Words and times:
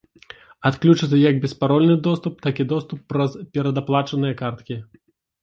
Адключыцца 0.69 1.19
як 1.29 1.35
беспарольны 1.43 1.97
доступ, 2.07 2.41
так 2.47 2.55
і 2.65 2.67
доступ 2.73 2.99
праз 3.15 3.37
перадаплачаныя 3.59 4.33
карткі. 4.43 4.75